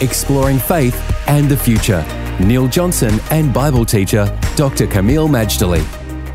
exploring 0.00 0.58
faith 0.58 0.96
and 1.28 1.48
the 1.48 1.56
future. 1.56 2.04
Neil 2.40 2.68
Johnson 2.68 3.20
and 3.30 3.52
Bible 3.52 3.84
teacher 3.84 4.26
Dr. 4.56 4.86
Kameel 4.86 5.28
Majdali. 5.28 5.84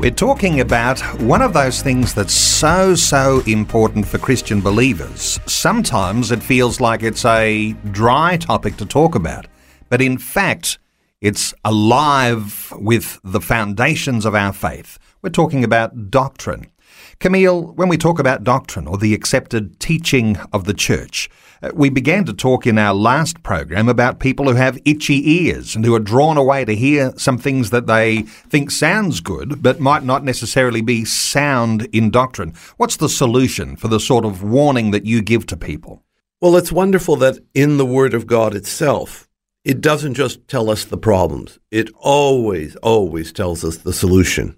We're 0.00 0.10
talking 0.10 0.60
about 0.60 0.98
one 1.20 1.42
of 1.42 1.52
those 1.52 1.82
things 1.82 2.14
that's 2.14 2.32
so, 2.32 2.94
so 2.94 3.42
important 3.46 4.06
for 4.06 4.16
Christian 4.16 4.62
believers. 4.62 5.38
Sometimes 5.44 6.30
it 6.30 6.42
feels 6.42 6.80
like 6.80 7.02
it's 7.02 7.26
a 7.26 7.72
dry 7.90 8.38
topic 8.38 8.78
to 8.78 8.86
talk 8.86 9.14
about, 9.14 9.46
but 9.90 10.00
in 10.00 10.16
fact, 10.16 10.78
it's 11.20 11.52
alive 11.66 12.72
with 12.78 13.20
the 13.22 13.42
foundations 13.42 14.24
of 14.24 14.34
our 14.34 14.54
faith. 14.54 14.98
We're 15.20 15.28
talking 15.28 15.64
about 15.64 16.10
doctrine. 16.10 16.70
Kameel, 17.18 17.74
when 17.76 17.88
we 17.88 17.96
talk 17.96 18.18
about 18.18 18.44
doctrine 18.44 18.86
or 18.86 18.96
the 18.96 19.14
accepted 19.14 19.78
teaching 19.80 20.36
of 20.52 20.64
the 20.64 20.74
church, 20.74 21.28
uh, 21.62 21.70
we 21.74 21.90
began 21.90 22.24
to 22.24 22.32
talk 22.32 22.66
in 22.66 22.78
our 22.78 22.94
last 22.94 23.42
program 23.42 23.88
about 23.88 24.20
people 24.20 24.46
who 24.46 24.54
have 24.54 24.78
itchy 24.84 25.30
ears 25.44 25.76
and 25.76 25.84
who 25.84 25.94
are 25.94 26.00
drawn 26.00 26.36
away 26.36 26.64
to 26.64 26.74
hear 26.74 27.12
some 27.16 27.36
things 27.36 27.70
that 27.70 27.86
they 27.86 28.22
think 28.22 28.70
sounds 28.70 29.20
good 29.20 29.62
but 29.62 29.80
might 29.80 30.04
not 30.04 30.24
necessarily 30.24 30.80
be 30.80 31.04
sound 31.04 31.82
in 31.92 32.10
doctrine. 32.10 32.54
What's 32.76 32.96
the 32.96 33.08
solution 33.08 33.76
for 33.76 33.88
the 33.88 34.00
sort 34.00 34.24
of 34.24 34.42
warning 34.42 34.90
that 34.92 35.04
you 35.04 35.20
give 35.20 35.46
to 35.46 35.56
people? 35.56 36.02
Well, 36.40 36.56
it's 36.56 36.72
wonderful 36.72 37.16
that 37.16 37.38
in 37.52 37.76
the 37.76 37.84
Word 37.84 38.14
of 38.14 38.26
God 38.26 38.54
itself, 38.54 39.28
it 39.62 39.82
doesn't 39.82 40.14
just 40.14 40.48
tell 40.48 40.70
us 40.70 40.86
the 40.86 40.96
problems. 40.96 41.58
It 41.70 41.90
always, 41.98 42.76
always 42.76 43.30
tells 43.30 43.62
us 43.62 43.76
the 43.76 43.92
solution. 43.92 44.56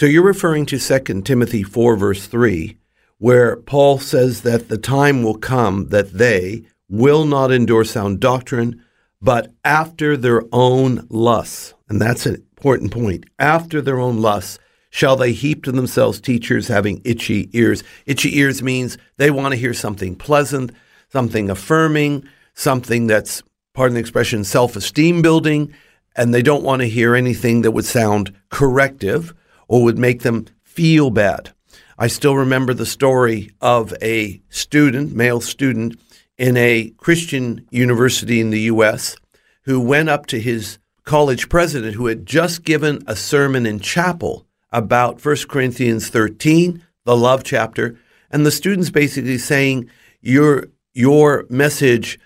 So 0.00 0.06
you're 0.06 0.22
referring 0.22 0.64
to 0.64 0.78
2 0.78 1.20
Timothy 1.20 1.62
4, 1.62 1.94
verse 1.94 2.26
3, 2.26 2.74
where 3.18 3.56
Paul 3.56 3.98
says 3.98 4.40
that 4.44 4.70
the 4.70 4.78
time 4.78 5.22
will 5.22 5.36
come 5.36 5.88
that 5.88 6.14
they 6.14 6.62
will 6.88 7.26
not 7.26 7.52
endure 7.52 7.84
sound 7.84 8.18
doctrine, 8.18 8.82
but 9.20 9.52
after 9.62 10.16
their 10.16 10.44
own 10.52 11.06
lusts. 11.10 11.74
And 11.90 12.00
that's 12.00 12.24
an 12.24 12.36
important 12.36 12.92
point. 12.92 13.26
After 13.38 13.82
their 13.82 14.00
own 14.00 14.22
lusts, 14.22 14.58
shall 14.88 15.16
they 15.16 15.32
heap 15.32 15.64
to 15.64 15.72
themselves 15.72 16.18
teachers 16.18 16.68
having 16.68 17.02
itchy 17.04 17.50
ears. 17.52 17.84
Itchy 18.06 18.38
ears 18.38 18.62
means 18.62 18.96
they 19.18 19.30
want 19.30 19.52
to 19.52 19.60
hear 19.60 19.74
something 19.74 20.16
pleasant, 20.16 20.72
something 21.10 21.50
affirming, 21.50 22.24
something 22.54 23.06
that's, 23.06 23.42
pardon 23.74 23.96
the 23.96 24.00
expression, 24.00 24.44
self 24.44 24.76
esteem 24.76 25.20
building, 25.20 25.74
and 26.16 26.32
they 26.32 26.40
don't 26.40 26.64
want 26.64 26.80
to 26.80 26.88
hear 26.88 27.14
anything 27.14 27.60
that 27.60 27.72
would 27.72 27.84
sound 27.84 28.34
corrective 28.48 29.34
or 29.70 29.84
would 29.84 29.98
make 29.98 30.22
them 30.22 30.46
feel 30.64 31.10
bad. 31.10 31.52
I 31.96 32.08
still 32.08 32.34
remember 32.34 32.74
the 32.74 32.84
story 32.84 33.52
of 33.60 33.94
a 34.02 34.42
student, 34.48 35.14
male 35.14 35.40
student, 35.40 35.96
in 36.36 36.56
a 36.56 36.92
Christian 36.96 37.68
university 37.70 38.40
in 38.40 38.50
the 38.50 38.62
U.S. 38.62 39.16
who 39.62 39.78
went 39.78 40.08
up 40.08 40.26
to 40.26 40.40
his 40.40 40.78
college 41.04 41.48
president 41.48 41.94
who 41.94 42.06
had 42.06 42.26
just 42.26 42.64
given 42.64 43.04
a 43.06 43.14
sermon 43.14 43.64
in 43.64 43.78
chapel 43.78 44.44
about 44.72 45.24
1 45.24 45.36
Corinthians 45.48 46.08
13, 46.08 46.84
the 47.04 47.16
love 47.16 47.44
chapter, 47.44 47.96
and 48.28 48.44
the 48.44 48.50
students 48.50 48.90
basically 48.90 49.38
saying, 49.38 49.88
Your 50.20 50.66
your 50.92 51.46
message 51.48 52.18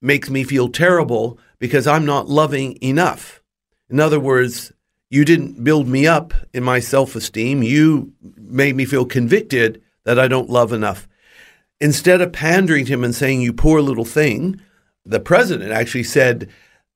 makes 0.00 0.30
me 0.30 0.44
feel 0.44 0.68
terrible 0.68 1.36
because 1.58 1.88
I'm 1.88 2.06
not 2.06 2.28
loving 2.28 2.78
enough. 2.80 3.42
In 3.90 3.98
other 3.98 4.20
words, 4.20 4.72
you 5.12 5.26
didn't 5.26 5.62
build 5.62 5.88
me 5.88 6.06
up 6.06 6.32
in 6.54 6.64
my 6.64 6.80
self 6.80 7.14
esteem. 7.14 7.62
You 7.62 8.14
made 8.38 8.74
me 8.74 8.86
feel 8.86 9.04
convicted 9.04 9.82
that 10.04 10.18
I 10.18 10.26
don't 10.26 10.48
love 10.48 10.72
enough. 10.72 11.06
Instead 11.82 12.22
of 12.22 12.32
pandering 12.32 12.86
to 12.86 12.94
him 12.94 13.04
and 13.04 13.14
saying, 13.14 13.42
You 13.42 13.52
poor 13.52 13.82
little 13.82 14.06
thing, 14.06 14.58
the 15.04 15.20
president 15.20 15.70
actually 15.70 16.04
said, 16.04 16.48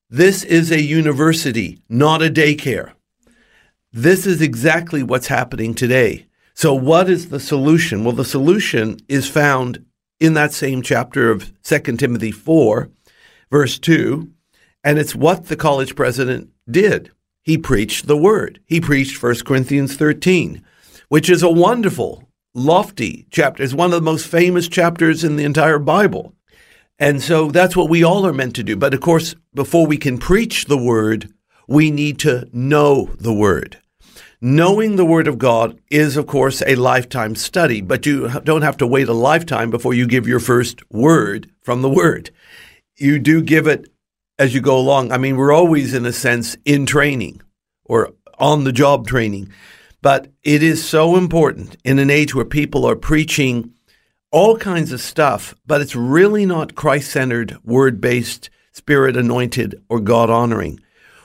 This 0.09 0.43
is 0.43 0.71
a 0.71 0.81
university, 0.81 1.79
not 1.89 2.23
a 2.23 2.29
daycare. 2.31 2.93
This 3.93 4.25
is 4.25 4.41
exactly 4.41 5.03
what's 5.03 5.27
happening 5.27 5.75
today. 5.75 6.25
So, 6.55 6.73
what 6.73 7.11
is 7.11 7.29
the 7.29 7.39
solution? 7.39 8.03
Well, 8.03 8.15
the 8.15 8.25
solution 8.25 8.97
is 9.07 9.29
found 9.29 9.85
in 10.19 10.33
that 10.33 10.53
same 10.53 10.81
chapter 10.81 11.29
of 11.29 11.53
2 11.61 11.79
Timothy 11.97 12.31
4, 12.31 12.89
verse 13.51 13.77
2, 13.77 14.27
and 14.83 14.97
it's 14.97 15.13
what 15.13 15.45
the 15.45 15.55
college 15.55 15.95
president 15.95 16.49
did 16.67 17.11
he 17.47 17.57
preached 17.57 18.07
the 18.07 18.17
word. 18.17 18.59
He 18.65 18.81
preached 18.81 19.23
1 19.23 19.35
Corinthians 19.45 19.95
13, 19.95 20.61
which 21.07 21.29
is 21.29 21.41
a 21.41 21.49
wonderful, 21.49 22.27
lofty 22.53 23.25
chapter. 23.31 23.63
It's 23.63 23.73
one 23.73 23.93
of 23.93 23.93
the 23.93 24.01
most 24.01 24.27
famous 24.27 24.67
chapters 24.67 25.23
in 25.23 25.37
the 25.37 25.45
entire 25.45 25.79
Bible. 25.79 26.35
And 26.99 27.21
so 27.21 27.49
that's 27.49 27.73
what 27.73 27.89
we 27.89 28.03
all 28.03 28.27
are 28.27 28.33
meant 28.33 28.53
to 28.57 28.63
do. 28.63 28.75
But 28.75 28.93
of 28.93 28.99
course, 28.99 29.33
before 29.53 29.87
we 29.87 29.95
can 29.97 30.17
preach 30.17 30.65
the 30.65 30.77
word, 30.77 31.33
we 31.69 31.89
need 31.89 32.19
to 32.19 32.49
know 32.51 33.11
the 33.17 33.33
word. 33.33 33.77
Knowing 34.41 34.97
the 34.97 35.05
Word 35.05 35.27
of 35.27 35.39
God 35.39 35.79
is, 35.89 36.17
of 36.17 36.27
course, 36.27 36.61
a 36.67 36.75
lifetime 36.75 37.33
study, 37.33 37.79
but 37.81 38.05
you 38.05 38.27
don't 38.41 38.61
have 38.61 38.77
to 38.77 38.85
wait 38.85 39.07
a 39.07 39.13
lifetime 39.13 39.71
before 39.71 39.93
you 39.93 40.05
give 40.05 40.27
your 40.27 40.39
first 40.41 40.81
word 40.91 41.49
from 41.61 41.81
the 41.81 41.89
Word. 41.89 42.29
You 42.97 43.17
do 43.17 43.41
give 43.41 43.67
it 43.67 43.89
as 44.39 44.53
you 44.53 44.61
go 44.61 44.77
along. 44.77 45.11
I 45.11 45.17
mean, 45.17 45.35
we're 45.35 45.53
always, 45.53 45.93
in 45.93 46.05
a 46.05 46.13
sense, 46.13 46.55
in 46.65 46.85
training 46.85 47.41
or 47.85 48.13
on 48.37 48.63
the 48.63 48.71
job 48.71 49.07
training. 49.07 49.49
But 50.01 50.27
it 50.43 50.61
is 50.61 50.87
so 50.87 51.15
important 51.15 51.77
in 51.83 51.99
an 51.99 52.09
age 52.09 52.35
where 52.35 52.45
people 52.45 52.85
are 52.85 52.95
preaching 52.95 53.73
all 54.31 54.57
kinds 54.57 54.91
of 54.91 55.01
stuff, 55.01 55.55
but 55.65 55.81
it's 55.81 55.95
really 55.95 56.45
not 56.45 56.75
Christ 56.75 57.11
centered, 57.11 57.57
word 57.63 57.99
based, 57.99 58.49
spirit 58.71 59.17
anointed, 59.17 59.81
or 59.89 59.99
God 59.99 60.29
honoring. 60.29 60.79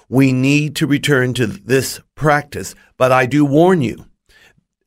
We 0.08 0.32
need 0.32 0.76
to 0.76 0.86
return 0.86 1.34
to 1.34 1.46
this 1.46 2.00
practice. 2.14 2.74
But 2.96 3.12
I 3.12 3.26
do 3.26 3.44
warn 3.44 3.82
you 3.82 4.06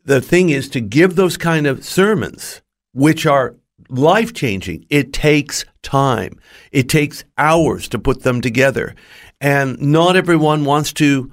the 0.04 0.22
thing 0.22 0.50
is 0.50 0.70
to 0.70 0.80
give 0.80 1.16
those 1.16 1.36
kind 1.36 1.68
of 1.68 1.84
sermons, 1.84 2.62
which 2.94 3.26
are 3.26 3.56
life 3.90 4.34
changing. 4.34 4.86
It 4.90 5.14
takes 5.14 5.66
time. 5.82 6.40
It 6.72 6.90
takes 6.90 7.24
hours 7.38 7.88
to 7.90 8.00
put 8.00 8.24
them 8.24 8.42
together. 8.42 8.96
And 9.42 9.80
not 9.82 10.16
everyone 10.16 10.66
wants 10.66 10.94
to 10.94 11.32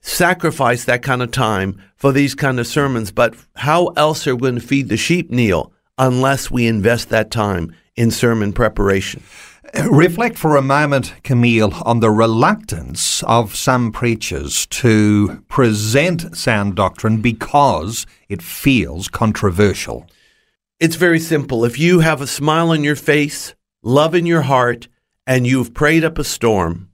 sacrifice 0.00 0.84
that 0.84 1.02
kind 1.02 1.22
of 1.22 1.30
time 1.30 1.82
for 1.96 2.12
these 2.12 2.34
kind 2.34 2.60
of 2.60 2.66
sermons. 2.66 3.10
But 3.10 3.34
how 3.56 3.88
else 3.88 4.26
are 4.26 4.36
we 4.36 4.42
going 4.42 4.54
to 4.56 4.60
feed 4.60 4.88
the 4.88 4.96
sheep, 4.96 5.30
Neil, 5.30 5.72
unless 5.96 6.50
we 6.50 6.66
invest 6.66 7.08
that 7.08 7.30
time 7.30 7.74
in 7.96 8.10
sermon 8.10 8.52
preparation? 8.52 9.22
Reflect 9.90 10.38
for 10.38 10.56
a 10.56 10.62
moment, 10.62 11.14
Kameel, 11.24 11.82
on 11.84 12.00
the 12.00 12.10
reluctance 12.10 13.22
of 13.24 13.54
some 13.54 13.92
preachers 13.92 14.66
to 14.66 15.44
present 15.48 16.34
sound 16.36 16.74
doctrine 16.74 17.20
because 17.20 18.06
it 18.30 18.40
feels 18.40 19.08
controversial. 19.08 20.06
It's 20.80 20.94
very 20.94 21.18
simple. 21.18 21.64
If 21.64 21.76
you 21.76 22.00
have 22.00 22.20
a 22.20 22.26
smile 22.28 22.70
on 22.70 22.84
your 22.84 22.94
face, 22.94 23.56
love 23.82 24.14
in 24.14 24.26
your 24.26 24.42
heart, 24.42 24.86
and 25.26 25.44
you've 25.44 25.74
prayed 25.74 26.04
up 26.04 26.18
a 26.18 26.24
storm, 26.24 26.90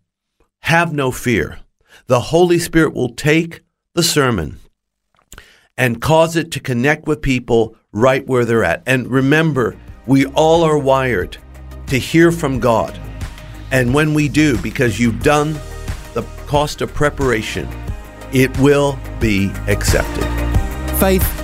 have 0.61 0.95
no 0.95 1.11
fear. 1.11 1.59
The 2.07 2.21
Holy 2.21 2.59
Spirit 2.59 2.95
will 2.95 3.11
take 3.11 3.61
the 3.93 4.03
sermon 4.03 4.59
and 5.77 6.01
cause 6.01 6.35
it 6.35 6.51
to 6.53 6.61
connect 6.61 7.07
with 7.07 7.21
people 7.21 7.77
right 7.93 8.27
where 8.27 8.47
they're 8.47 8.65
at. 8.65 8.83
And 8.87 9.07
remember, 9.11 9.77
we 10.07 10.25
all 10.29 10.63
are 10.63 10.79
wired 10.79 11.37
to 11.89 11.99
hear 11.99 12.33
from 12.33 12.61
God. 12.61 12.99
And 13.71 13.93
when 13.93 14.15
we 14.15 14.31
do, 14.31 14.57
because 14.63 14.99
you've 14.99 15.23
done 15.23 15.53
the 16.15 16.23
cost 16.47 16.81
of 16.81 16.95
preparation, 16.95 17.69
it 18.33 18.57
will 18.59 18.99
be 19.21 19.51
accepted. 19.69 20.25
Faith 20.99 21.44